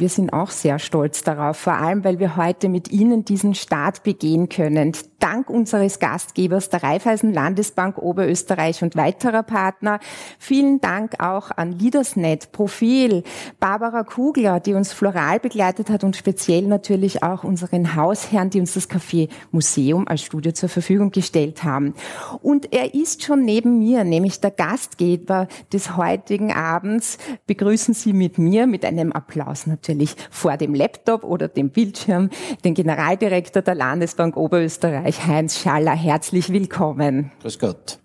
wir 0.00 0.08
sind 0.08 0.32
auch 0.32 0.50
sehr 0.50 0.78
stolz 0.78 1.24
darauf, 1.24 1.56
vor 1.56 1.74
allem 1.74 2.04
weil 2.04 2.18
wir 2.18 2.36
heute 2.36 2.68
mit 2.68 2.90
Ihnen 2.90 3.24
diesen 3.24 3.54
Start 3.54 4.02
begehen 4.02 4.48
können. 4.48 4.92
Dank 5.18 5.50
unseres 5.50 5.98
Gastgebers 5.98 6.68
der 6.68 6.82
Raiffeisen 6.82 7.32
Landesbank 7.32 7.98
Oberösterreich 7.98 8.82
und 8.82 8.94
weiterer 8.94 9.42
Partner. 9.42 9.98
Vielen 10.38 10.80
Dank 10.80 11.20
auch 11.20 11.50
an 11.50 11.72
Leadersnet, 11.72 12.52
Profil, 12.52 13.24
Barbara 13.58 14.04
Kugler, 14.04 14.60
die 14.60 14.74
uns 14.74 14.92
floral 14.92 15.40
begleitet 15.40 15.90
hat 15.90 16.04
und 16.04 16.16
speziell 16.16 16.62
natürlich 16.62 17.22
auch 17.22 17.42
unseren 17.42 17.96
Hausherren, 17.96 18.50
die 18.50 18.60
uns 18.60 18.74
das 18.74 18.88
Café 18.88 19.28
Museum 19.50 20.06
als 20.06 20.22
Studio 20.22 20.52
zur 20.52 20.68
Verfügung 20.68 21.10
gestellt 21.10 21.64
haben. 21.64 21.94
Und 22.40 22.72
er 22.72 22.94
ist 22.94 23.24
schon 23.24 23.44
neben 23.44 23.78
mir, 23.78 24.04
nämlich 24.04 24.40
der 24.40 24.52
Gastgeber 24.52 25.48
des 25.72 25.96
heutigen 25.96 26.52
Abends. 26.52 27.18
Begrüßen 27.46 27.94
Sie 27.94 28.12
mit 28.12 28.38
mir, 28.38 28.66
mit 28.68 28.84
einem 28.84 29.12
Applaus 29.12 29.66
natürlich 29.66 29.87
vor 30.30 30.56
dem 30.56 30.74
Laptop 30.74 31.24
oder 31.24 31.48
dem 31.48 31.70
Bildschirm, 31.70 32.30
den 32.64 32.74
Generaldirektor 32.74 33.62
der 33.62 33.74
Landesbank 33.74 34.36
Oberösterreich, 34.36 35.26
Heinz 35.26 35.58
Schaller. 35.58 35.94
Herzlich 35.94 36.52
willkommen. 36.52 37.32
Grüß 37.42 37.58
Gott. 37.58 37.98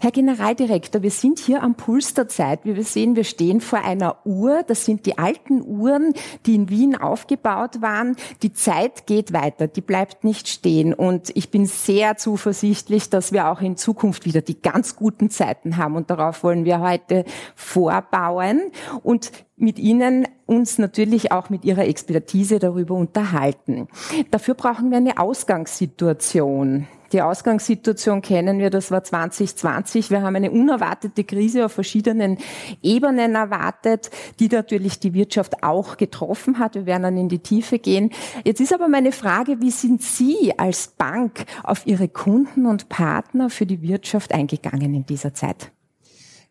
Herr 0.00 0.10
Generaldirektor, 0.10 1.02
wir 1.02 1.10
sind 1.10 1.38
hier 1.38 1.62
am 1.62 1.74
Puls 1.74 2.14
der 2.14 2.28
Zeit. 2.28 2.60
Wie 2.64 2.76
wir 2.76 2.84
sehen, 2.84 3.16
wir 3.16 3.24
stehen 3.24 3.60
vor 3.60 3.80
einer 3.84 4.16
Uhr. 4.24 4.62
Das 4.66 4.84
sind 4.84 5.06
die 5.06 5.18
alten 5.18 5.62
Uhren, 5.62 6.14
die 6.46 6.54
in 6.54 6.68
Wien 6.68 6.96
aufgebaut 6.96 7.80
waren. 7.80 8.16
Die 8.42 8.52
Zeit 8.52 9.06
geht 9.06 9.32
weiter, 9.32 9.66
die 9.66 9.80
bleibt 9.80 10.24
nicht 10.24 10.48
stehen. 10.48 10.94
Und 10.94 11.30
ich 11.34 11.50
bin 11.50 11.66
sehr 11.66 12.16
zuversichtlich, 12.16 13.10
dass 13.10 13.32
wir 13.32 13.48
auch 13.50 13.60
in 13.60 13.76
Zukunft 13.76 14.24
wieder 14.24 14.42
die 14.42 14.60
ganz 14.60 14.96
guten 14.96 15.30
Zeiten 15.30 15.76
haben. 15.76 15.96
Und 15.96 16.10
darauf 16.10 16.42
wollen 16.42 16.64
wir 16.64 16.80
heute 16.80 17.24
vorbauen 17.54 18.60
und 19.02 19.32
mit 19.56 19.78
Ihnen 19.78 20.26
uns 20.46 20.78
natürlich 20.78 21.32
auch 21.32 21.48
mit 21.50 21.64
Ihrer 21.64 21.86
Expertise 21.86 22.58
darüber 22.58 22.94
unterhalten. 22.94 23.88
Dafür 24.30 24.54
brauchen 24.54 24.90
wir 24.90 24.98
eine 24.98 25.18
Ausgangssituation. 25.18 26.86
Die 27.14 27.22
Ausgangssituation 27.22 28.22
kennen 28.22 28.58
wir, 28.58 28.70
das 28.70 28.90
war 28.90 29.04
2020. 29.04 30.10
Wir 30.10 30.22
haben 30.22 30.34
eine 30.34 30.50
unerwartete 30.50 31.22
Krise 31.22 31.64
auf 31.64 31.70
verschiedenen 31.70 32.38
Ebenen 32.82 33.36
erwartet, 33.36 34.10
die 34.40 34.48
natürlich 34.48 34.98
die 34.98 35.14
Wirtschaft 35.14 35.62
auch 35.62 35.96
getroffen 35.96 36.58
hat. 36.58 36.74
Wir 36.74 36.86
werden 36.86 37.04
dann 37.04 37.16
in 37.16 37.28
die 37.28 37.38
Tiefe 37.38 37.78
gehen. 37.78 38.10
Jetzt 38.42 38.60
ist 38.60 38.74
aber 38.74 38.88
meine 38.88 39.12
Frage, 39.12 39.60
wie 39.60 39.70
sind 39.70 40.02
Sie 40.02 40.58
als 40.58 40.88
Bank 40.88 41.44
auf 41.62 41.86
Ihre 41.86 42.08
Kunden 42.08 42.66
und 42.66 42.88
Partner 42.88 43.48
für 43.48 43.64
die 43.64 43.80
Wirtschaft 43.80 44.34
eingegangen 44.34 44.92
in 44.92 45.06
dieser 45.06 45.34
Zeit? 45.34 45.70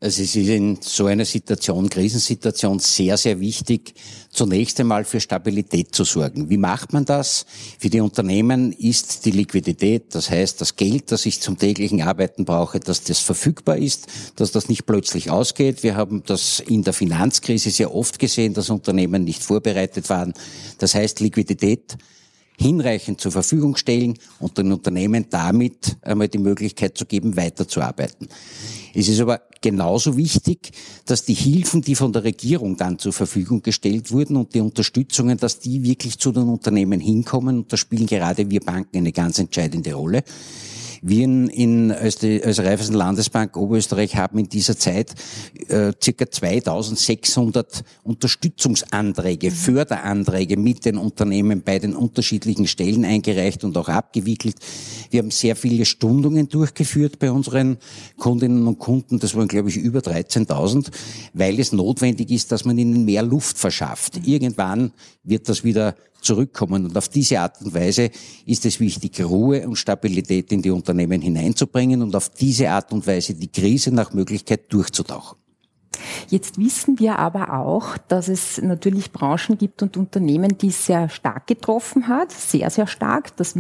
Also 0.04 0.22
es 0.22 0.36
ist 0.36 0.50
in 0.50 0.80
so 0.82 1.06
einer 1.06 1.24
Situation, 1.24 1.90
Krisensituation, 1.90 2.78
sehr, 2.80 3.16
sehr 3.16 3.40
wichtig, 3.40 3.94
zunächst 4.30 4.78
einmal 4.82 5.06
für 5.06 5.22
Stabilität 5.22 5.96
zu 5.96 6.04
sorgen. 6.04 6.50
Wie 6.50 6.58
macht 6.58 6.92
man 6.92 7.06
das? 7.06 7.46
Für 7.80 7.90
die 7.90 8.02
Unternehmen 8.02 8.74
ist 8.74 9.24
die 9.24 9.32
Liquidität, 9.32 10.14
das 10.14 10.30
heißt 10.30 10.60
das 10.60 10.76
Geld, 10.76 11.10
das 11.14 11.26
ich 11.26 11.40
zum 11.40 11.58
täglichen 11.58 12.02
Arbeiten 12.02 12.44
brauche, 12.44 12.82
dass 12.82 13.06
das 13.06 13.20
verfügbar 13.20 13.78
ist, 13.78 14.08
dass 14.36 14.52
das 14.52 14.68
nicht 14.68 14.86
plötzlich 14.86 15.32
ausgeht. 15.32 15.84
Wir 15.84 15.96
haben 15.96 16.22
das 16.26 16.60
in 16.60 16.84
der 16.84 16.92
Finanzkrise 16.92 17.70
sehr 17.70 17.96
oft 17.96 18.20
gesehen, 18.20 18.54
dass 18.54 18.70
Unternehmen 18.70 19.24
nicht 19.24 19.42
vorbereitet 19.42 20.10
waren. 20.10 20.34
Das 20.80 20.96
heißt 20.96 21.22
Liquidität 21.22 21.96
hinreichend 22.58 23.20
zur 23.20 23.32
Verfügung 23.32 23.76
stellen 23.76 24.18
und 24.40 24.58
den 24.58 24.72
Unternehmen 24.72 25.26
damit 25.30 25.98
einmal 26.02 26.28
die 26.28 26.38
Möglichkeit 26.38 26.98
zu 26.98 27.06
geben, 27.06 27.36
weiterzuarbeiten. 27.36 28.28
Es 28.94 29.08
ist 29.08 29.20
aber 29.20 29.42
genauso 29.62 30.18
wichtig, 30.18 30.72
dass 31.06 31.26
die 31.26 31.34
Hilfen, 31.34 31.82
die 31.82 31.96
von 31.96 32.14
der 32.14 32.24
Regierung 32.24 32.78
dann 32.78 33.00
zur 33.00 33.14
Verfügung 33.14 33.62
gestellt 33.64 34.12
wurden 34.12 34.36
und 34.36 34.54
die 34.54 34.62
Unterstützungen, 34.62 35.38
dass 35.38 35.60
die 35.60 35.84
wirklich 35.84 36.20
zu 36.20 36.32
den 36.32 36.44
Unternehmen 36.44 37.00
hinkommen. 37.00 37.60
Und 37.60 37.74
da 37.74 37.78
spielen 37.78 38.06
gerade 38.06 38.50
wir 38.52 38.60
Banken 38.60 38.98
eine 38.98 39.12
ganz 39.12 39.40
entscheidende 39.40 39.94
Rolle. 39.94 40.24
Wir 41.06 41.26
in, 41.26 41.50
in, 41.50 41.92
als, 41.92 42.16
die, 42.16 42.42
als 42.42 42.60
Raiffeisen 42.60 42.96
Landesbank 42.96 43.58
Oberösterreich 43.58 44.16
haben 44.16 44.40
in 44.40 44.48
dieser 44.48 44.78
Zeit 44.78 45.14
äh, 45.68 45.92
circa 46.02 46.32
2600 46.32 47.84
Unterstützungsanträge, 48.04 49.50
mhm. 49.50 49.54
Förderanträge 49.54 50.56
mit 50.56 50.86
den 50.86 50.98
Unternehmen 50.98 51.62
bei 51.62 51.78
den 51.78 51.94
unterschiedlichen 51.94 52.68
Stellen 52.68 53.04
eingereicht 53.04 53.66
und 53.66 53.78
auch 53.78 53.90
abgewickelt. 53.90 54.56
Wir 55.12 55.20
haben 55.20 55.32
sehr 55.32 55.58
viele 55.58 55.84
Stundungen 55.84 56.48
durchgeführt 56.48 57.20
bei 57.20 57.32
unseren 57.32 57.80
Kundinnen 58.18 58.66
und 58.66 58.80
Kunden. 58.80 59.20
Das 59.20 59.36
waren, 59.36 59.50
glaube 59.50 59.68
ich, 59.68 59.76
über 59.76 60.00
13.000, 60.00 60.88
weil 61.34 61.60
es 61.60 61.74
notwendig 61.74 62.32
ist, 62.32 62.54
dass 62.54 62.64
man 62.64 62.78
ihnen 62.78 63.04
mehr 63.04 63.24
Luft 63.24 63.58
verschafft. 63.58 64.22
Mhm. 64.22 64.24
Irgendwann 64.24 64.92
wird 65.26 65.50
das 65.50 65.66
wieder 65.66 65.96
zurückkommen. 66.24 66.86
Und 66.86 66.98
auf 66.98 67.10
diese 67.10 67.40
Art 67.40 67.62
und 67.62 67.74
Weise 67.74 68.10
ist 68.46 68.66
es 68.66 68.80
wichtig, 68.80 69.24
Ruhe 69.24 69.68
und 69.68 69.76
Stabilität 69.76 70.52
in 70.52 70.62
die 70.62 70.72
Unternehmen 70.72 71.22
hineinzubringen 71.22 72.02
und 72.02 72.16
auf 72.16 72.30
diese 72.30 72.70
Art 72.70 72.92
und 72.92 73.06
Weise 73.06 73.36
die 73.36 73.52
Krise 73.52 73.92
nach 73.92 74.14
Möglichkeit 74.14 74.72
durchzutauchen. 74.72 75.43
Jetzt 76.30 76.58
wissen 76.58 77.00
wir 77.00 77.20
aber 77.20 77.54
auch, 77.54 77.98
dass 78.08 78.28
es 78.28 78.62
natürlich 78.62 79.12
Branchen 79.12 79.58
gibt 79.58 79.82
und 79.82 79.98
Unternehmen, 79.98 80.58
die 80.58 80.68
es 80.68 80.86
sehr 80.86 81.10
stark 81.10 81.48
getroffen 81.48 82.08
hat, 82.08 82.32
sehr, 82.32 82.70
sehr 82.70 82.88
stark. 82.88 83.36
Das 83.38 83.56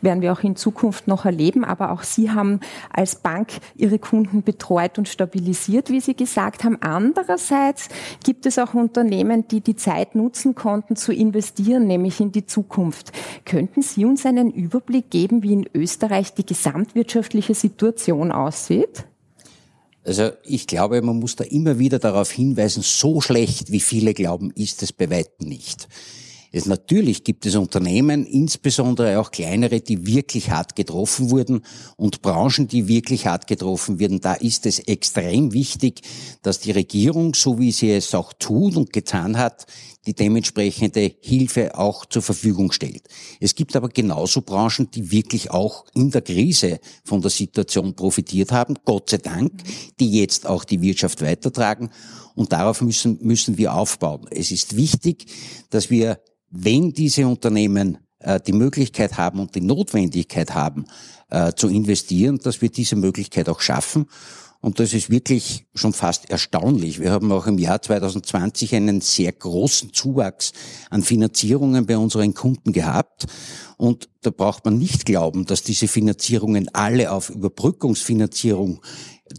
werden 0.00 0.22
wir 0.22 0.32
auch 0.32 0.42
in 0.42 0.56
Zukunft 0.56 1.08
noch 1.08 1.24
erleben. 1.24 1.64
Aber 1.64 1.92
auch 1.92 2.02
Sie 2.02 2.30
haben 2.30 2.60
als 2.90 3.16
Bank 3.16 3.52
Ihre 3.76 3.98
Kunden 3.98 4.42
betreut 4.42 4.98
und 4.98 5.08
stabilisiert, 5.08 5.90
wie 5.90 6.00
Sie 6.00 6.14
gesagt 6.14 6.64
haben. 6.64 6.78
Andererseits 6.80 7.88
gibt 8.24 8.46
es 8.46 8.58
auch 8.58 8.74
Unternehmen, 8.74 9.46
die 9.48 9.60
die 9.60 9.76
Zeit 9.76 10.14
nutzen 10.14 10.54
konnten, 10.54 10.96
zu 10.96 11.12
investieren, 11.12 11.86
nämlich 11.86 12.20
in 12.20 12.32
die 12.32 12.46
Zukunft. 12.46 13.12
Könnten 13.44 13.82
Sie 13.82 14.04
uns 14.04 14.26
einen 14.26 14.50
Überblick 14.50 15.10
geben, 15.10 15.42
wie 15.42 15.52
in 15.52 15.68
Österreich 15.74 16.34
die 16.34 16.46
gesamtwirtschaftliche 16.46 17.54
Situation 17.54 18.32
aussieht? 18.32 19.04
Also 20.04 20.30
ich 20.44 20.66
glaube, 20.66 21.02
man 21.02 21.18
muss 21.18 21.36
da 21.36 21.44
immer 21.44 21.78
wieder 21.78 21.98
darauf 21.98 22.30
hinweisen, 22.30 22.82
so 22.82 23.20
schlecht, 23.20 23.72
wie 23.72 23.80
viele 23.80 24.14
glauben, 24.14 24.50
ist 24.52 24.82
es 24.82 24.92
bei 24.92 25.10
weitem 25.10 25.48
nicht. 25.48 25.88
Es, 26.50 26.66
natürlich 26.66 27.24
gibt 27.24 27.44
es 27.46 27.56
Unternehmen, 27.56 28.24
insbesondere 28.24 29.18
auch 29.20 29.30
kleinere, 29.30 29.80
die 29.80 30.06
wirklich 30.06 30.50
hart 30.50 30.76
getroffen 30.76 31.30
wurden 31.30 31.60
und 31.96 32.22
Branchen, 32.22 32.68
die 32.68 32.88
wirklich 32.88 33.26
hart 33.26 33.46
getroffen 33.46 34.00
wurden. 34.00 34.20
Da 34.20 34.34
ist 34.34 34.64
es 34.66 34.78
extrem 34.80 35.52
wichtig, 35.52 36.00
dass 36.42 36.60
die 36.60 36.70
Regierung, 36.70 37.34
so 37.34 37.58
wie 37.58 37.72
sie 37.72 37.92
es 37.92 38.14
auch 38.14 38.32
tut 38.32 38.76
und 38.76 38.92
getan 38.92 39.36
hat, 39.36 39.66
die 40.06 40.14
dementsprechende 40.14 41.14
Hilfe 41.20 41.76
auch 41.76 42.06
zur 42.06 42.22
Verfügung 42.22 42.72
stellt. 42.72 43.02
Es 43.40 43.54
gibt 43.54 43.76
aber 43.76 43.90
genauso 43.90 44.40
Branchen, 44.40 44.90
die 44.90 45.10
wirklich 45.10 45.50
auch 45.50 45.84
in 45.94 46.10
der 46.10 46.22
Krise 46.22 46.80
von 47.04 47.20
der 47.20 47.30
Situation 47.30 47.94
profitiert 47.94 48.52
haben, 48.52 48.76
Gott 48.86 49.10
sei 49.10 49.18
Dank, 49.18 49.52
die 50.00 50.10
jetzt 50.10 50.46
auch 50.46 50.64
die 50.64 50.80
Wirtschaft 50.80 51.20
weitertragen. 51.20 51.90
Und 52.38 52.52
darauf 52.52 52.82
müssen, 52.82 53.18
müssen 53.20 53.58
wir 53.58 53.74
aufbauen. 53.74 54.28
Es 54.30 54.52
ist 54.52 54.76
wichtig, 54.76 55.26
dass 55.70 55.90
wir 55.90 56.20
wenn 56.50 56.92
diese 56.92 57.26
Unternehmen 57.26 57.98
äh, 58.20 58.38
die 58.38 58.52
Möglichkeit 58.52 59.18
haben 59.18 59.40
und 59.40 59.56
die 59.56 59.60
Notwendigkeit 59.60 60.54
haben, 60.54 60.84
äh, 61.30 61.52
zu 61.54 61.68
investieren, 61.68 62.38
dass 62.38 62.62
wir 62.62 62.68
diese 62.68 62.94
Möglichkeit 62.94 63.48
auch 63.48 63.60
schaffen. 63.60 64.06
Und 64.60 64.78
das 64.78 64.92
ist 64.92 65.10
wirklich 65.10 65.66
schon 65.74 65.92
fast 65.92 66.30
erstaunlich. 66.30 67.00
Wir 67.00 67.10
haben 67.10 67.30
auch 67.32 67.48
im 67.48 67.58
Jahr 67.58 67.82
2020 67.82 68.74
einen 68.76 69.00
sehr 69.00 69.32
großen 69.32 69.92
Zuwachs 69.92 70.52
an 70.90 71.02
Finanzierungen 71.02 71.86
bei 71.86 71.98
unseren 71.98 72.34
Kunden 72.34 72.72
gehabt. 72.72 73.26
Und 73.76 74.08
da 74.22 74.30
braucht 74.30 74.64
man 74.64 74.78
nicht 74.78 75.06
glauben, 75.06 75.44
dass 75.44 75.62
diese 75.62 75.86
Finanzierungen 75.86 76.68
alle 76.72 77.12
auf 77.12 77.30
Überbrückungsfinanzierung 77.30 78.80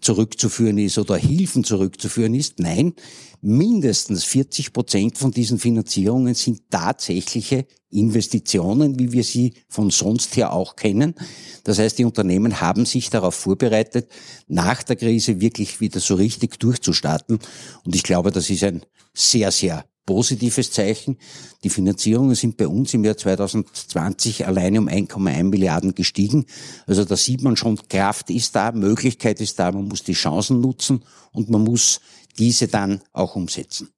zurückzuführen 0.01 0.77
ist 0.77 0.97
oder 0.97 1.17
Hilfen 1.17 1.63
zurückzuführen 1.63 2.33
ist. 2.33 2.59
Nein, 2.59 2.93
mindestens 3.41 4.23
40 4.23 4.73
Prozent 4.73 5.17
von 5.17 5.31
diesen 5.31 5.59
Finanzierungen 5.59 6.35
sind 6.35 6.69
tatsächliche 6.69 7.65
Investitionen, 7.91 8.99
wie 8.99 9.11
wir 9.11 9.23
sie 9.23 9.53
von 9.67 9.89
sonst 9.89 10.35
her 10.35 10.53
auch 10.53 10.75
kennen. 10.75 11.15
Das 11.63 11.79
heißt, 11.79 11.97
die 11.97 12.05
Unternehmen 12.05 12.61
haben 12.61 12.85
sich 12.85 13.09
darauf 13.09 13.35
vorbereitet, 13.35 14.09
nach 14.47 14.83
der 14.83 14.95
Krise 14.95 15.41
wirklich 15.41 15.81
wieder 15.81 15.99
so 15.99 16.15
richtig 16.15 16.59
durchzustarten. 16.59 17.39
Und 17.83 17.95
ich 17.95 18.03
glaube, 18.03 18.31
das 18.31 18.49
ist 18.49 18.63
ein 18.63 18.83
sehr, 19.13 19.51
sehr 19.51 19.88
positives 20.09 20.71
Zeichen. 20.71 21.19
Die 21.63 21.69
Finanzierungen 21.69 22.33
sind 22.33 22.57
bei 22.57 22.67
uns 22.67 22.95
im 22.95 23.05
Jahr 23.05 23.15
2020 23.15 24.47
alleine 24.47 24.79
um 24.79 24.87
1,1 24.87 25.43
Milliarden 25.43 25.93
gestiegen. 25.93 26.47
Also 26.87 27.05
da 27.05 27.15
sieht 27.15 27.43
man 27.43 27.55
schon, 27.55 27.77
Kraft 27.89 28.31
ist 28.31 28.55
da, 28.55 28.71
Möglichkeit 28.71 29.39
ist 29.39 29.59
da, 29.59 29.71
man 29.71 29.87
muss 29.87 30.03
die 30.03 30.13
Chancen 30.13 30.61
nutzen 30.61 31.03
und 31.31 31.51
man 31.51 31.63
muss 31.63 32.01
diese 32.39 32.67
dann 32.67 33.01
auch 33.13 33.35
umsetzen. 33.35 33.89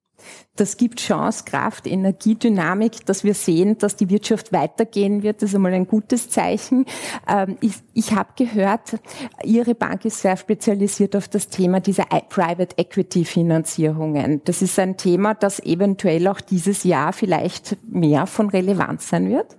Das 0.58 0.76
gibt 0.76 1.00
Chance, 1.00 1.46
Kraft, 1.46 1.88
Energiedynamik, 1.88 3.06
dass 3.06 3.24
wir 3.24 3.34
sehen, 3.34 3.78
dass 3.78 3.96
die 3.96 4.10
Wirtschaft 4.10 4.52
weitergehen 4.52 5.24
wird. 5.24 5.42
Das 5.42 5.50
ist 5.50 5.56
einmal 5.56 5.74
ein 5.74 5.88
gutes 5.88 6.30
Zeichen. 6.30 6.86
Ähm, 7.28 7.58
ich, 7.62 7.76
ich 7.94 8.12
habe 8.12 8.30
gehört, 8.36 9.00
Ihre 9.44 9.76
Bank 9.76 10.04
ist 10.04 10.22
sehr 10.22 10.36
spezialisiert 10.36 11.16
auf 11.16 11.30
das 11.30 11.48
Thema 11.48 11.80
dieser 11.80 12.04
Private 12.04 12.78
Equity 12.78 13.24
Finanzierungen. 13.24 14.42
Das 14.44 14.62
ist 14.62 14.78
ein 14.78 14.98
Thema, 14.98 15.34
das 15.36 15.62
eventuell 15.62 16.28
auch 16.28 16.42
dieses 16.42 16.84
Jahr 16.84 17.14
vielleicht 17.14 17.78
mehr 17.90 18.28
von 18.28 18.50
Relevanz 18.50 19.10
sein 19.10 19.30
wird? 19.30 19.58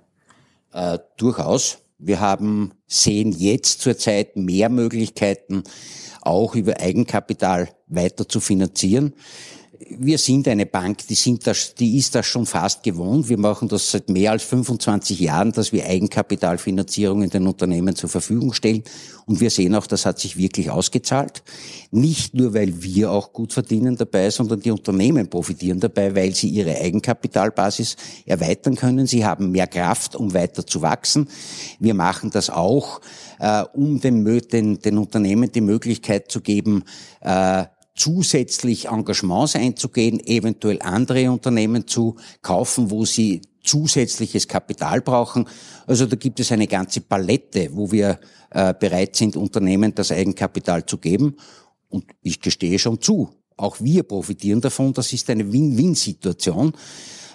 Äh, 0.72 0.98
durchaus. 1.16 1.78
Wir 1.98 2.20
haben, 2.20 2.72
sehen 2.86 3.32
jetzt 3.32 3.80
zurzeit 3.80 4.36
mehr 4.36 4.68
Möglichkeiten, 4.68 5.62
auch 6.20 6.54
über 6.54 6.80
Eigenkapital 6.80 7.68
weiter 7.86 8.28
zu 8.28 8.40
finanzieren 8.40 9.14
wir 9.90 10.18
sind 10.18 10.48
eine 10.48 10.66
Bank, 10.66 11.06
die, 11.08 11.14
sind 11.14 11.46
das, 11.46 11.74
die 11.74 11.96
ist 11.96 12.14
das 12.14 12.26
schon 12.26 12.46
fast 12.46 12.82
gewohnt. 12.82 13.28
Wir 13.28 13.38
machen 13.38 13.68
das 13.68 13.90
seit 13.90 14.08
mehr 14.08 14.32
als 14.32 14.42
25 14.42 15.18
Jahren, 15.20 15.52
dass 15.52 15.72
wir 15.72 15.86
Eigenkapitalfinanzierungen 15.86 17.30
den 17.30 17.46
Unternehmen 17.46 17.96
zur 17.96 18.08
Verfügung 18.08 18.52
stellen. 18.52 18.82
Und 19.26 19.40
wir 19.40 19.50
sehen 19.50 19.74
auch, 19.74 19.86
das 19.86 20.04
hat 20.04 20.18
sich 20.18 20.36
wirklich 20.36 20.70
ausgezahlt. 20.70 21.42
Nicht 21.90 22.34
nur, 22.34 22.54
weil 22.54 22.82
wir 22.82 23.10
auch 23.10 23.32
gut 23.32 23.52
verdienen 23.52 23.96
dabei, 23.96 24.30
sondern 24.30 24.60
die 24.60 24.70
Unternehmen 24.70 25.28
profitieren 25.28 25.80
dabei, 25.80 26.14
weil 26.14 26.34
sie 26.34 26.48
ihre 26.48 26.76
Eigenkapitalbasis 26.76 27.96
erweitern 28.26 28.74
können. 28.74 29.06
Sie 29.06 29.24
haben 29.24 29.52
mehr 29.52 29.66
Kraft, 29.66 30.16
um 30.16 30.34
weiter 30.34 30.66
zu 30.66 30.82
wachsen. 30.82 31.28
Wir 31.78 31.94
machen 31.94 32.30
das 32.30 32.50
auch, 32.50 33.00
äh, 33.38 33.62
um 33.74 34.00
den, 34.00 34.24
den, 34.50 34.78
den 34.78 34.98
Unternehmen 34.98 35.50
die 35.52 35.60
Möglichkeit 35.60 36.30
zu 36.30 36.40
geben, 36.40 36.84
äh, 37.20 37.64
zusätzlich 38.02 38.88
Engagements 38.88 39.54
einzugehen, 39.54 40.18
eventuell 40.26 40.82
andere 40.82 41.30
Unternehmen 41.30 41.86
zu 41.86 42.16
kaufen, 42.42 42.90
wo 42.90 43.04
sie 43.04 43.42
zusätzliches 43.62 44.48
Kapital 44.48 45.00
brauchen. 45.00 45.46
Also 45.86 46.06
da 46.06 46.16
gibt 46.16 46.40
es 46.40 46.50
eine 46.50 46.66
ganze 46.66 47.00
Palette, 47.00 47.68
wo 47.72 47.92
wir 47.92 48.18
äh, 48.50 48.74
bereit 48.74 49.14
sind, 49.14 49.36
Unternehmen 49.36 49.94
das 49.94 50.10
Eigenkapital 50.10 50.84
zu 50.84 50.98
geben. 50.98 51.36
Und 51.88 52.06
ich 52.22 52.40
gestehe 52.40 52.76
schon 52.80 53.00
zu, 53.00 53.30
auch 53.56 53.76
wir 53.78 54.02
profitieren 54.02 54.60
davon. 54.60 54.92
Das 54.92 55.12
ist 55.12 55.30
eine 55.30 55.52
Win-Win-Situation. 55.52 56.72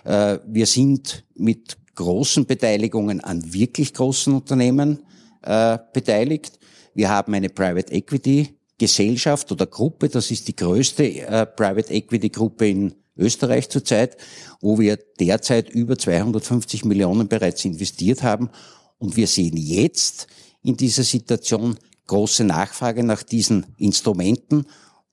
Äh, 0.04 0.40
wir 0.46 0.66
sind 0.66 1.24
mit 1.36 1.78
großen 1.96 2.46
Beteiligungen 2.46 3.22
an 3.22 3.54
wirklich 3.54 3.94
großen 3.94 4.34
Unternehmen 4.34 5.02
äh, 5.44 5.78
beteiligt. 5.94 6.60
Wir 6.94 7.10
haben 7.10 7.34
eine 7.34 7.48
Private 7.48 7.94
Equity 7.94 8.57
Gesellschaft 8.78 9.52
oder 9.52 9.66
Gruppe, 9.66 10.10
das 10.10 10.32
ist 10.32 10.48
die 10.48 10.56
größte 10.56 11.04
äh, 11.04 11.46
Private 11.46 11.94
Equity 11.94 12.30
Gruppe 12.30 12.70
in 12.70 12.94
Österreich 13.18 13.70
zurzeit, 13.70 14.18
wo 14.62 14.80
wir 14.80 14.98
derzeit 15.20 15.70
über 15.70 15.98
250 15.98 16.86
Millionen 16.86 17.28
bereits 17.28 17.66
investiert 17.66 18.24
haben. 18.24 18.50
Und 19.00 19.16
wir 19.16 19.28
sehen 19.28 19.58
jetzt 19.58 20.28
in 20.64 20.78
dieser 20.78 21.04
Situation 21.04 21.78
große 22.08 22.44
Nachfrage 22.44 23.04
nach 23.04 23.24
diesen 23.24 23.66
Instrumenten 23.78 24.66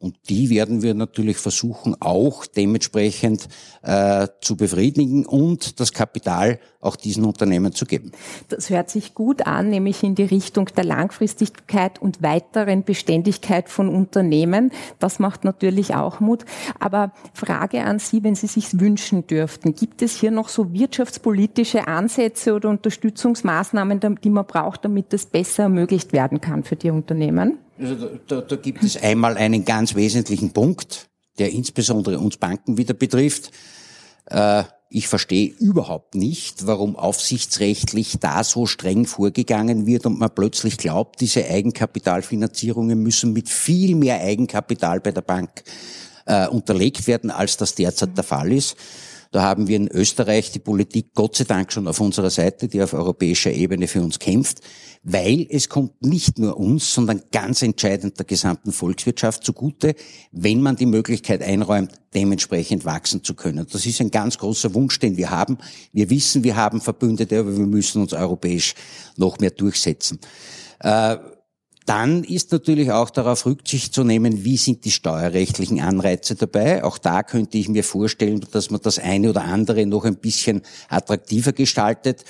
und 0.05 0.17
die 0.29 0.51
werden 0.51 0.83
wir 0.83 0.93
natürlich 0.93 1.39
versuchen, 1.39 1.97
auch 1.99 2.45
dementsprechend 2.45 3.49
äh, 3.81 4.29
zu 4.43 4.55
befriedigen 4.55 5.25
und 5.25 5.81
das 5.81 5.95
Kapital 5.95 6.59
auch 6.83 6.97
diesen 6.97 7.25
Unternehmen 7.25 7.73
zu 7.73 7.87
geben. 7.87 8.13
Das 8.51 8.69
hört 8.69 8.91
sich 8.91 9.15
gut 9.15 9.47
an, 9.47 9.71
nämlich 9.71 10.03
in 10.03 10.15
die 10.15 10.25
Richtung 10.25 10.67
der 10.77 10.85
Langfristigkeit 10.85 12.03
und 12.03 12.23
weiteren 12.23 12.85
Beständigkeit 12.85 13.71
von 13.71 13.89
Unternehmen. 13.89 14.73
Das 14.99 15.21
macht 15.21 15.45
natürlich 15.45 15.95
auch 15.95 16.21
Mut. 16.21 16.45
Aber 16.79 17.13
Frage 17.33 17.85
an 17.85 17.99
Sie, 17.99 18.23
wenn 18.23 18.35
Sie 18.35 18.47
sich 18.47 18.79
wünschen 18.79 19.27
dürften, 19.27 19.75
gibt 19.75 20.03
es 20.03 20.21
hier 20.21 20.31
noch 20.31 20.51
so 20.51 20.71
wirtschaftspolitische 20.75 21.89
Ansätze 21.89 22.53
oder 22.53 22.69
Unterstützungsmaßnahmen, 22.69 24.01
die 24.23 24.31
man 24.31 24.45
braucht, 24.45 24.85
damit 24.85 25.15
das 25.15 25.25
besser 25.25 25.63
ermöglicht 25.63 26.13
werden 26.13 26.43
kann 26.43 26.63
für 26.63 26.77
die 26.77 26.91
Unternehmen? 26.91 27.64
Also 27.79 28.11
da, 28.27 28.41
da, 28.41 28.57
gibt 28.57 28.83
es 28.83 28.97
einmal 28.97 29.37
einen 29.37 29.65
ganz 29.65 29.95
wesentlichen 29.95 30.53
Punkt, 30.53 31.09
der 31.39 31.51
insbesondere 31.51 32.19
uns 32.19 32.37
Banken 32.37 32.77
wieder 32.79 32.95
betrifft. 32.95 33.51
Äh, 34.27 34.65
ich 34.91 35.09
verstehe 35.09 35.49
überhaupt 35.49 36.15
nicht, 36.15 36.69
warum 36.69 36.95
aufsichtsrechtlich 36.95 38.19
da 38.21 38.45
so 38.45 38.67
streng 38.67 39.07
vorgegangen 39.07 39.87
wird 39.87 40.07
und 40.07 40.21
man 40.21 40.33
plötzlich 40.33 40.77
glaubt, 40.77 41.21
diese 41.21 41.45
Eigenkapitalfinanzierungen 41.45 43.03
müssen 43.03 43.33
mit 43.33 43.49
viel 43.49 43.97
mehr 43.97 44.21
Eigenkapital 44.21 45.01
bei 45.01 45.11
der 45.11 45.23
Bank 45.23 45.65
äh, 46.27 46.47
unterlegt 46.47 47.09
werden, 47.09 47.33
als 47.33 47.57
das 47.57 47.75
derzeit 47.75 48.17
der 48.17 48.23
Fall 48.23 48.53
ist. 48.53 48.77
Da 49.35 49.43
haben 49.43 49.67
wir 49.67 49.75
in 49.75 49.89
Österreich 49.89 50.53
die 50.53 50.61
Politik 50.61 51.09
Gott 51.13 51.35
sei 51.35 51.43
Dank 51.43 51.73
schon 51.73 51.89
auf 51.89 51.99
unserer 51.99 52.31
Seite, 52.31 52.69
die 52.69 52.81
auf 52.81 52.93
europäischer 52.93 53.51
Ebene 53.51 53.89
für 53.89 54.01
uns 54.01 54.21
kämpft, 54.21 54.61
weil 55.03 55.45
es 55.51 55.69
kommt 55.69 56.07
nicht 56.07 56.39
nur 56.39 56.57
uns, 56.57 56.95
sondern 56.95 57.21
ganz 57.33 57.61
entscheidend 57.63 58.17
der 58.17 58.27
gesamten 58.27 58.71
Volkswirtschaft 58.71 59.43
zugute, 59.43 59.97
wenn 60.31 60.63
man 60.63 60.77
die 60.77 60.87
Möglichkeit 60.87 61.43
einräumt, 61.43 61.91
dementsprechend 62.15 62.85
wachsen 62.85 63.25
zu 63.25 63.35
können. 63.35 63.67
Das 63.73 63.85
ist 63.87 64.01
ein 64.01 64.13
ganz 64.13 64.39
großer 64.39 64.73
Wunsch, 64.73 65.01
den 65.01 65.17
wir 65.17 65.31
haben. 65.31 65.59
Wir 65.93 66.11
wissen, 66.11 66.45
wir 66.45 66.55
haben 66.55 66.81
Verbündete, 66.81 67.41
aber 67.41 67.57
wir 67.57 67.67
müssen 67.67 68.03
uns 68.03 68.13
europäisch 68.13 68.77
noch 69.17 69.41
mehr 69.41 69.51
durchsetzen. 69.51 70.21
Äh, 70.79 71.17
dann 71.87 72.25
ist 72.25 72.51
natürlich 72.53 72.91
auch 72.93 73.11
darauf 73.11 73.45
Rücksicht 73.45 73.95
zu 73.95 74.05
nehmen, 74.05 74.45
wie 74.45 74.57
sind 74.57 74.85
die 74.85 74.91
steuerrechtlichen 74.91 75.81
Anreize 75.81 76.35
dabei. 76.35 76.83
Auch 76.83 76.97
da 76.97 77.23
könnte 77.23 77.59
ich 77.59 77.69
mir 77.69 77.85
vorstellen, 77.85 78.45
dass 78.53 78.71
man 78.71 78.81
das 78.81 78.99
eine 78.99 79.31
oder 79.31 79.45
andere 79.45 79.85
noch 79.85 80.05
ein 80.05 80.17
bisschen 80.17 80.63
attraktiver 80.89 81.53
gestaltet. 81.53 82.25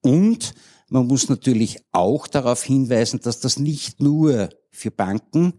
Und 0.00 0.54
man 0.88 1.06
muss 1.06 1.28
natürlich 1.28 1.80
auch 1.92 2.26
darauf 2.26 2.62
hinweisen, 2.62 3.20
dass 3.22 3.40
das 3.40 3.58
nicht 3.58 4.00
nur 4.00 4.48
für 4.70 4.90
Banken 4.90 5.54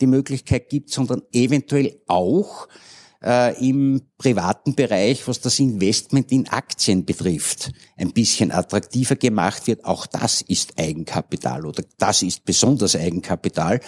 die 0.00 0.06
Möglichkeit 0.06 0.68
gibt, 0.68 0.90
sondern 0.90 1.22
eventuell 1.32 2.00
auch 2.06 2.68
äh, 3.24 3.68
im 3.68 4.02
privaten 4.16 4.74
Bereich, 4.74 5.26
was 5.26 5.40
das 5.40 5.58
Investment 5.58 6.30
in 6.32 6.48
Aktien 6.48 7.04
betrifft, 7.04 7.72
ein 7.96 8.12
bisschen 8.12 8.52
attraktiver 8.52 9.16
gemacht 9.16 9.66
wird. 9.66 9.84
Auch 9.84 10.06
das 10.06 10.42
ist 10.42 10.78
Eigenkapital 10.78 11.66
oder 11.66 11.84
das 11.98 12.22
ist 12.22 12.44
besonders 12.44 12.96
Eigenkapital. 12.96 13.80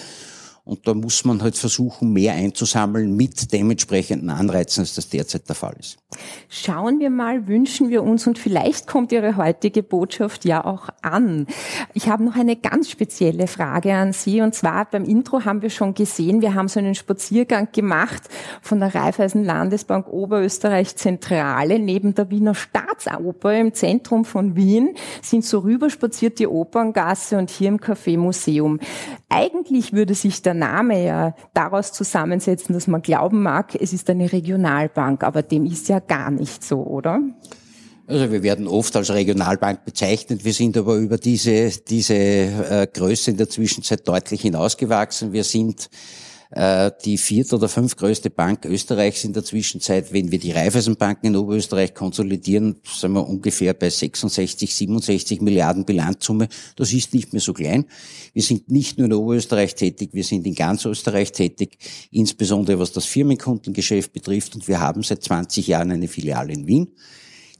Und 0.70 0.87
da 0.87 0.94
muss 0.94 1.25
man 1.25 1.43
halt 1.43 1.56
versuchen, 1.56 2.12
mehr 2.12 2.34
einzusammeln 2.34 3.17
mit 3.17 3.52
dementsprechenden 3.52 4.31
Anreizen, 4.31 4.82
als 4.82 4.94
das 4.94 5.08
derzeit 5.08 5.49
der 5.49 5.56
Fall 5.56 5.75
ist. 5.81 5.99
Schauen 6.49 7.00
wir 7.00 7.11
mal, 7.11 7.49
wünschen 7.49 7.90
wir 7.90 8.05
uns 8.05 8.28
und 8.28 8.38
vielleicht 8.38 8.87
kommt 8.87 9.11
Ihre 9.11 9.37
heutige 9.37 9.82
Botschaft 9.82 10.44
ja 10.44 10.64
auch 10.64 10.88
an. 11.02 11.49
Ich 11.93 12.08
habe 12.08 12.22
noch 12.22 12.37
eine 12.37 12.55
ganz 12.55 12.88
spezielle 12.88 13.49
Frage 13.49 13.94
an 13.94 14.12
Sie 14.12 14.43
und 14.43 14.55
zwar 14.55 14.84
beim 14.84 15.05
Intro 15.05 15.44
haben 15.44 15.60
wir 15.60 15.70
schon 15.70 15.94
gesehen, 15.94 16.41
wir 16.41 16.55
haben 16.55 16.69
so 16.69 16.79
einen 16.79 16.94
Spaziergang 16.94 17.70
gemacht 17.72 18.29
von 18.62 18.79
der 18.79 18.94
Raiffeisen 18.94 19.43
Landesbank 19.43 20.06
Oberösterreich 20.06 20.94
Zentrale 20.94 21.81
neben 21.81 22.15
der 22.15 22.31
Wiener 22.31 22.55
Staatsoper 22.55 23.58
im 23.58 23.74
Zentrum 23.74 24.24
von 24.24 24.55
Wien 24.55 24.94
sind 25.20 25.44
so 25.44 25.58
rüberspaziert 25.58 26.39
die 26.39 26.46
Operngasse 26.46 27.39
und 27.39 27.50
hier 27.50 27.70
im 27.70 27.79
Café 27.79 28.17
Museum. 28.17 28.79
Eigentlich 29.29 29.93
würde 29.93 30.15
sich 30.15 30.43
der 30.43 30.59
Name 30.60 31.05
ja 31.05 31.34
daraus 31.52 31.93
zusammensetzen, 31.93 32.72
dass 32.72 32.86
man 32.86 33.02
glauben 33.02 33.43
mag, 33.43 33.74
es 33.74 33.93
ist 33.93 34.08
eine 34.08 34.32
Regionalbank, 34.32 35.24
aber 35.24 35.43
dem 35.43 35.67
ist 35.67 35.88
ja 35.88 35.98
gar 35.98 36.31
nicht 36.31 36.62
so, 36.64 36.76
oder? 36.76 37.20
Also 38.06 38.32
wir 38.32 38.43
werden 38.43 38.67
oft 38.67 38.96
als 38.96 39.10
Regionalbank 39.10 39.84
bezeichnet. 39.84 40.44
Wir 40.44 40.52
sind 40.52 40.76
aber 40.76 40.96
über 40.96 41.17
diese, 41.17 41.70
diese 41.70 42.14
äh, 42.14 42.88
Größe 42.93 43.31
in 43.31 43.36
der 43.36 43.48
Zwischenzeit 43.48 44.06
deutlich 44.06 44.43
hinausgewachsen. 44.43 45.32
Wir 45.32 45.44
sind 45.44 45.88
äh, 46.51 46.91
die 47.05 47.17
viert- 47.17 47.53
oder 47.53 47.69
fünftgrößte 47.69 48.31
Bank 48.31 48.65
Österreichs 48.65 49.25
in 49.25 49.33
der 49.33 49.45
Zwischenzeit. 49.45 50.13
Wenn 50.13 50.33
wir 50.33 50.39
die 50.39 50.53
Raiffeisenbanken 50.53 51.29
in 51.29 51.37
Oberösterreich 51.37 51.95
konsolidieren, 51.95 52.77
sind 52.85 53.13
wir 53.13 53.29
ungefähr 53.29 53.73
bei 53.73 53.89
66, 53.89 54.75
67 54.75 55.41
Milliarden 55.41 55.85
Bilanzsumme. 55.85 56.49
Das 56.77 56.93
ist 56.93 57.15
nicht 57.15 57.33
mehr 57.33 57.41
so 57.41 57.53
klein. 57.53 57.87
Wir 58.33 58.43
sind 58.43 58.71
nicht 58.71 58.99
nur 58.99 59.07
in 59.07 59.13
Oberösterreich 59.13 59.75
tätig, 59.75 60.11
wir 60.13 60.25
sind 60.25 60.47
in 60.47 60.55
ganz 60.55 60.85
Österreich 60.85 61.33
tätig, 61.33 61.79
insbesondere 62.11 62.79
was 62.79 62.93
das 62.93 63.05
Firmenkundengeschäft 63.07 64.13
betrifft. 64.13 64.55
Und 64.55 64.67
wir 64.67 64.81
haben 64.81 65.03
seit 65.03 65.23
20 65.23 65.69
Jahren 65.69 65.93
eine 65.93 66.09
Filiale 66.09 66.53
in 66.53 66.67
Wien 66.67 66.89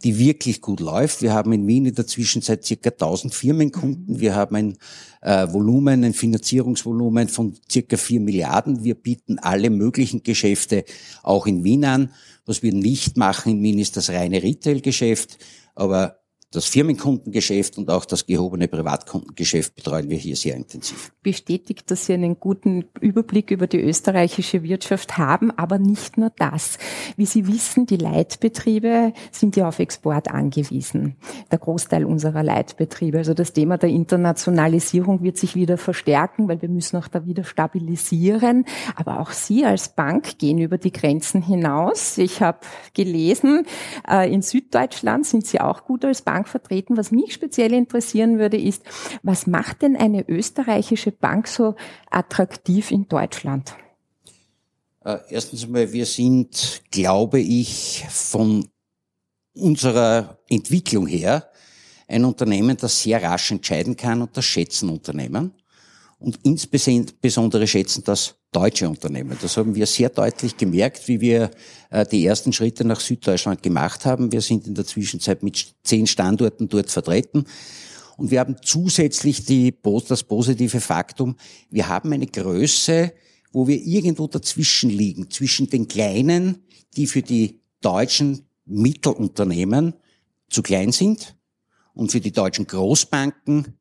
die 0.03 0.19
wirklich 0.19 0.61
gut 0.61 0.81
läuft. 0.81 1.23
Wir 1.23 1.33
haben 1.33 1.53
in 1.53 1.67
Wien 1.67 1.87
in 1.87 1.95
der 1.95 2.07
Zwischenzeit 2.07 2.65
circa 2.65 2.91
1000 2.91 3.35
Firmenkunden. 3.35 4.21
Wir 4.21 4.35
haben 4.35 4.57
ein 4.57 4.79
äh, 5.21 5.47
Volumen, 5.53 6.05
ein 6.05 6.15
Finanzierungsvolumen 6.15 7.29
von 7.29 7.55
circa 7.71 7.97
4 7.97 8.21
Milliarden. 8.21 8.85
Wir 8.85 8.95
bieten 8.95 9.39
alle 9.39 9.69
möglichen 9.69 10.23
Geschäfte 10.23 10.85
auch 11.23 11.47
in 11.47 11.65
Wien 11.65 11.85
an. 11.85 12.11
Was 12.47 12.63
wir 12.63 12.73
nicht 12.73 13.17
machen 13.17 13.53
in 13.53 13.63
Wien 13.63 13.79
ist 13.79 13.97
das 13.97 14.11
reine 14.11 14.43
Retail-Geschäft. 14.43 15.39
Aber 15.75 16.20
das 16.53 16.67
Firmenkundengeschäft 16.67 17.79
und 17.79 17.89
auch 17.91 18.05
das 18.05 18.27
gehobene 18.27 18.67
Privatkundengeschäft 18.67 19.77
betreuen 19.77 20.11
wir 20.11 20.17
hier 20.17 20.35
sehr 20.35 20.57
intensiv. 20.57 21.13
Bestätigt, 21.23 21.89
dass 21.93 22.07
Sie 22.07 22.13
einen 22.13 22.41
guten 22.41 22.87
Überblick 23.01 23.53
über 23.53 23.69
die 23.69 23.81
österreichische 23.81 24.65
Wirtschaft 24.65 25.17
haben, 25.17 25.53
aber 25.53 25.79
nicht 25.79 26.19
nur 26.19 26.33
das. 26.37 26.79
Wie 27.17 27.27
Sie 27.27 27.47
wissen, 27.47 27.87
die 27.87 27.99
Leitbetriebe 27.99 29.13
sind 29.31 29.55
ja 29.55 29.69
auf 29.69 29.79
Export 29.79 30.29
angewiesen. 30.29 31.15
Der 31.53 31.59
Großteil 31.61 32.05
unserer 32.05 32.43
Leitbetriebe. 32.43 33.19
Also 33.19 33.33
das 33.33 33.53
Thema 33.53 33.79
der 33.79 33.91
Internationalisierung 33.91 35.23
wird 35.23 35.39
sich 35.39 35.55
wieder 35.55 35.79
verstärken, 35.79 36.49
weil 36.49 36.61
wir 36.63 36.69
müssen 36.69 36.97
auch 36.97 37.07
da 37.07 37.27
wieder 37.27 37.45
stabilisieren. 37.45 38.65
Aber 38.97 39.21
auch 39.21 39.31
Sie 39.31 39.65
als 39.65 39.91
Bank 39.91 40.39
gehen 40.39 40.59
über 40.59 40.79
die 40.79 40.93
Grenzen 40.93 41.43
hinaus. 41.43 42.19
Ich 42.19 42.43
habe 42.43 42.59
gelesen, 42.93 43.67
äh, 44.11 44.33
in 44.33 44.43
Süddeutschland 44.43 45.27
sind 45.27 45.47
Sie 45.47 45.61
auch 45.61 45.85
gut 45.85 46.05
als 46.05 46.23
Bank 46.23 46.40
Bank 46.41 46.49
vertreten. 46.49 46.97
Was 46.97 47.11
mich 47.11 47.35
speziell 47.35 47.73
interessieren 47.73 48.39
würde, 48.39 48.57
ist, 48.57 48.83
was 49.23 49.47
macht 49.47 49.83
denn 49.83 49.97
eine 49.97 50.27
österreichische 50.29 51.13
Bank 51.13 51.49
so 51.49 51.75
attraktiv 52.11 52.91
in 52.91 53.09
Deutschland? 53.09 53.75
Äh, 55.05 55.19
erstens 55.29 55.67
mal, 55.69 55.93
wir 55.93 56.07
sind, 56.07 56.83
glaube 56.91 57.41
ich, 57.41 58.05
von 58.09 58.67
unserer 59.55 60.39
Entwicklung 60.49 61.07
her 61.07 61.51
ein 62.09 62.25
Unternehmen, 62.25 62.77
das 62.77 63.03
sehr 63.03 63.23
rasch 63.23 63.51
entscheiden 63.51 63.97
kann 63.97 64.23
und 64.23 64.37
das 64.37 64.45
schätzen 64.45 64.89
Unternehmen. 64.89 65.53
Und 66.19 66.39
insbesondere 66.43 67.67
schätzen 67.67 68.03
das 68.05 68.35
deutsche 68.53 68.89
Unternehmen. 68.89 69.37
Das 69.41 69.57
haben 69.57 69.75
wir 69.75 69.87
sehr 69.87 70.09
deutlich 70.09 70.57
gemerkt, 70.57 71.07
wie 71.09 71.21
wir 71.21 71.51
äh, 71.91 72.05
die 72.05 72.25
ersten 72.27 72.53
Schritte 72.53 72.85
nach 72.85 73.01
Süddeutschland 73.01 73.63
gemacht 73.63 74.05
haben. 74.05 74.33
Wir 74.33 74.41
sind 74.41 74.67
in 74.67 74.75
der 74.75 74.87
Zwischenzeit 74.87 75.43
mit 75.43 75.75
zehn 75.85 76.07
Standorten 76.07 76.69
dort 76.69 76.91
vertreten. 76.91 77.45
Und 78.17 78.31
wir 78.31 78.41
haben 78.41 78.57
zusätzlich 78.63 79.45
die, 79.45 79.75
das 80.09 80.25
positive 80.25 80.81
Faktum, 80.81 81.37
wir 81.71 81.89
haben 81.89 82.13
eine 82.13 82.27
Größe, 82.27 83.13
wo 83.53 83.67
wir 83.67 83.81
irgendwo 83.81 84.27
dazwischen 84.27 84.91
liegen, 84.91 85.31
zwischen 85.31 85.71
den 85.71 85.89
kleinen, 85.89 86.59
die 86.97 87.07
für 87.07 87.23
die 87.23 87.61
deutschen 87.81 88.47
Mittelunternehmen 88.67 89.95
zu 90.51 90.63
klein 90.63 90.93
sind 90.93 91.37
und 91.95 92.13
für 92.13 92.21
die 92.21 92.33
deutschen 92.33 92.67
Großbanken 92.67 93.79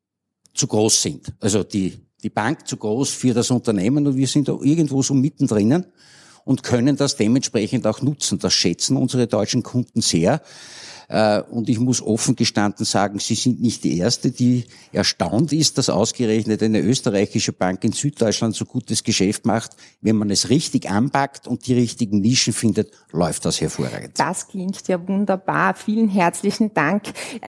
zu 0.54 0.66
groß 0.66 1.02
sind. 1.02 1.34
Also 1.40 1.62
die 1.62 1.98
die 2.22 2.30
Bank 2.30 2.66
zu 2.66 2.76
groß 2.76 3.10
für 3.10 3.34
das 3.34 3.50
Unternehmen 3.50 4.06
und 4.06 4.16
wir 4.16 4.26
sind 4.26 4.48
da 4.48 4.56
irgendwo 4.60 5.02
so 5.02 5.14
mittendrin 5.14 5.84
und 6.44 6.62
können 6.62 6.96
das 6.96 7.16
dementsprechend 7.16 7.86
auch 7.86 8.02
nutzen. 8.02 8.38
Das 8.38 8.54
schätzen 8.54 8.96
unsere 8.96 9.26
deutschen 9.26 9.62
Kunden 9.62 10.00
sehr. 10.00 10.40
Äh, 11.10 11.42
und 11.50 11.68
ich 11.68 11.80
muss 11.80 12.00
offen 12.00 12.36
gestanden 12.36 12.86
sagen, 12.86 13.18
Sie 13.18 13.34
sind 13.34 13.60
nicht 13.60 13.82
die 13.82 13.98
Erste, 13.98 14.30
die 14.30 14.66
erstaunt 14.92 15.52
ist, 15.52 15.76
dass 15.76 15.90
ausgerechnet 15.90 16.62
eine 16.62 16.80
österreichische 16.80 17.52
Bank 17.52 17.82
in 17.82 17.90
Süddeutschland 17.90 18.54
so 18.54 18.64
gutes 18.64 19.02
Geschäft 19.02 19.44
macht. 19.44 19.72
Wenn 20.00 20.16
man 20.16 20.30
es 20.30 20.50
richtig 20.50 20.88
anpackt 20.88 21.48
und 21.48 21.66
die 21.66 21.74
richtigen 21.74 22.20
Nischen 22.20 22.52
findet, 22.52 22.92
läuft 23.10 23.44
das 23.44 23.60
hervorragend. 23.60 24.20
Das 24.20 24.46
klingt 24.46 24.86
ja 24.86 25.06
wunderbar. 25.08 25.74
Vielen 25.74 26.08
herzlichen 26.08 26.72
Dank. 26.74 27.02